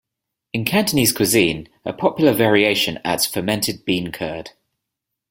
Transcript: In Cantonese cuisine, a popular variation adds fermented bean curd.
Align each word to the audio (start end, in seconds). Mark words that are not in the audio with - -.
In 0.51 0.65
Cantonese 0.65 1.11
cuisine, 1.11 1.67
a 1.85 1.93
popular 1.93 2.33
variation 2.33 2.97
adds 3.05 3.27
fermented 3.27 3.85
bean 3.85 4.11
curd. 4.11 4.49